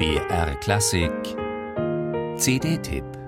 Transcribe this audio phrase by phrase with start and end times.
[0.00, 1.36] BR Klassik.
[2.38, 3.19] CD-Tipp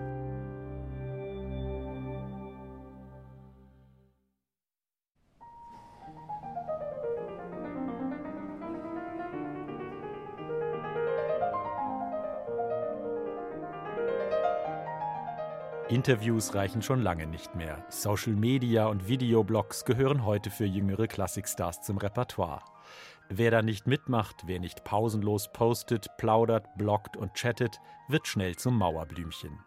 [15.92, 17.84] Interviews reichen schon lange nicht mehr.
[17.90, 22.62] Social Media und Videoblogs gehören heute für jüngere Klassikstars zum Repertoire.
[23.28, 28.78] Wer da nicht mitmacht, wer nicht pausenlos postet, plaudert, bloggt und chattet, wird schnell zum
[28.78, 29.58] Mauerblümchen.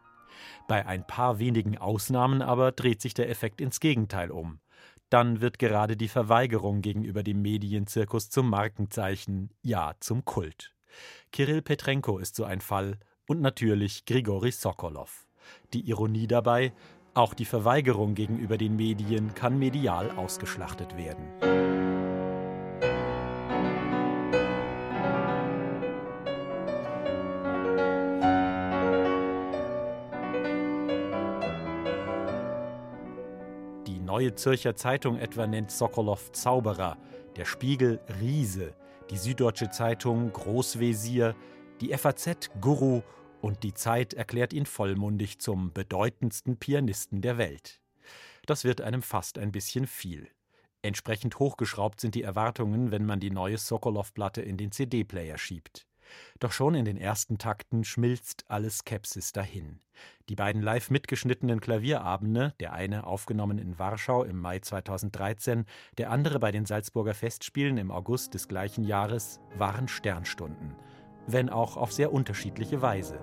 [0.68, 4.60] Bei ein paar wenigen Ausnahmen aber dreht sich der Effekt ins Gegenteil um.
[5.12, 10.74] Dann wird gerade die Verweigerung gegenüber dem Medienzirkus zum Markenzeichen, ja zum Kult.
[11.32, 15.25] Kirill Petrenko ist so ein Fall und natürlich Grigori Sokolov.
[15.74, 16.74] Die Ironie dabei,
[17.14, 21.26] auch die Verweigerung gegenüber den Medien kann medial ausgeschlachtet werden.
[33.88, 36.98] Die Neue Zürcher Zeitung etwa nennt Sokolow Zauberer,
[37.38, 38.74] der Spiegel Riese,
[39.10, 41.34] die Süddeutsche Zeitung Großwesir,
[41.80, 43.04] die FAZ Guru
[43.46, 47.80] und die Zeit erklärt ihn vollmundig zum bedeutendsten Pianisten der Welt.
[48.48, 50.28] Das wird einem fast ein bisschen viel.
[50.82, 55.86] Entsprechend hochgeschraubt sind die Erwartungen, wenn man die neue Sokolov-Platte in den CD-Player schiebt.
[56.40, 59.80] Doch schon in den ersten Takten schmilzt alle Skepsis dahin.
[60.28, 65.66] Die beiden live mitgeschnittenen Klavierabende, der eine aufgenommen in Warschau im Mai 2013,
[66.00, 70.76] der andere bei den Salzburger Festspielen im August des gleichen Jahres, waren Sternstunden
[71.28, 73.20] wenn auch auf sehr unterschiedliche Weise.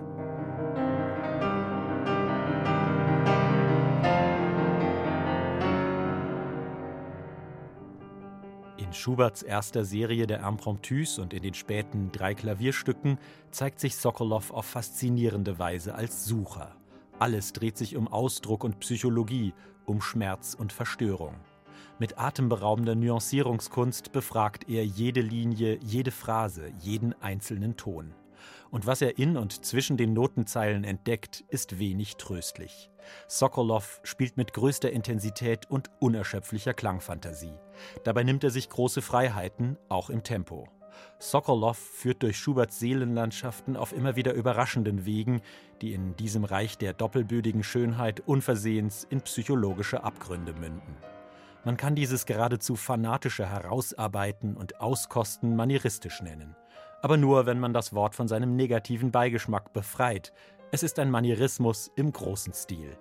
[8.77, 13.19] In Schuberts erster Serie der Impromptus und in den späten drei Klavierstücken
[13.51, 16.75] zeigt sich Sokolow auf faszinierende Weise als Sucher.
[17.19, 19.53] Alles dreht sich um Ausdruck und Psychologie,
[19.85, 21.35] um Schmerz und Verstörung.
[21.99, 28.15] Mit atemberaubender Nuancierungskunst befragt er jede Linie, jede Phrase, jeden einzelnen Ton.
[28.73, 32.89] Und was er in und zwischen den Notenzeilen entdeckt, ist wenig tröstlich.
[33.27, 37.53] Sokolow spielt mit größter Intensität und unerschöpflicher Klangfantasie.
[38.03, 40.67] Dabei nimmt er sich große Freiheiten, auch im Tempo.
[41.19, 45.41] Sokolow führt durch Schuberts Seelenlandschaften auf immer wieder überraschenden Wegen,
[45.81, 50.97] die in diesem Reich der doppelbödigen Schönheit unversehens in psychologische Abgründe münden.
[51.63, 56.55] Man kann dieses geradezu fanatische Herausarbeiten und Auskosten manieristisch nennen.
[57.03, 60.31] Aber nur, wenn man das Wort von seinem negativen Beigeschmack befreit.
[60.71, 62.97] Es ist ein Manierismus im großen Stil.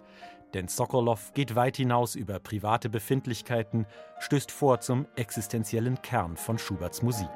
[0.54, 3.86] Denn Sokolow geht weit hinaus über private Befindlichkeiten,
[4.18, 7.30] stößt vor zum existenziellen Kern von Schuberts Musik.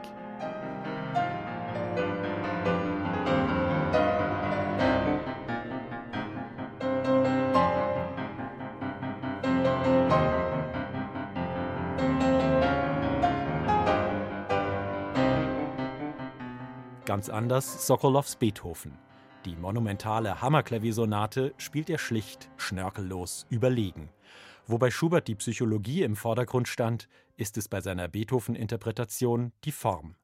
[17.07, 18.99] Ganz anders Sokolows Beethoven.
[19.45, 24.11] Die monumentale Hammerklaviersonate spielt er schlicht, schnörkellos, überlegen.
[24.67, 30.17] Wo bei Schubert die Psychologie im Vordergrund stand, ist es bei seiner Beethoven-Interpretation die Form.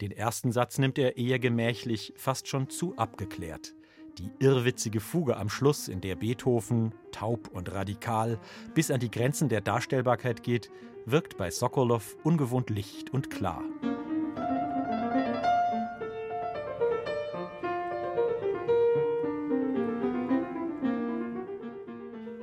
[0.00, 3.74] Den ersten Satz nimmt er eher gemächlich, fast schon zu abgeklärt.
[4.18, 8.38] Die irrwitzige Fuge am Schluss, in der Beethoven, taub und radikal,
[8.72, 10.70] bis an die Grenzen der Darstellbarkeit geht,
[11.06, 13.64] wirkt bei Sokolow ungewohnt licht und klar.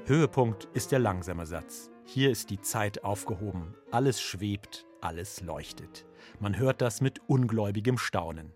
[0.07, 1.91] Höhepunkt ist der langsame Satz.
[2.06, 3.75] Hier ist die Zeit aufgehoben.
[3.91, 6.06] Alles schwebt, alles leuchtet.
[6.40, 8.53] Man hört das mit ungläubigem Staunen.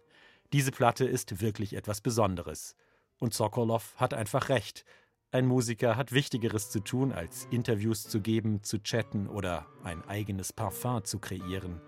[0.53, 2.77] Diese Platte ist wirklich etwas Besonderes.
[3.19, 4.85] Und Sokolow hat einfach recht.
[5.33, 10.53] Ein Musiker hat Wichtigeres zu tun, als Interviews zu geben, zu chatten oder ein eigenes
[10.53, 11.81] Parfum zu kreieren.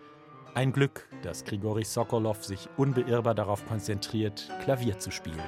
[0.55, 5.39] Ein Glück, dass Grigori Sokolow sich unbeirrbar darauf konzentriert, Klavier zu spielen.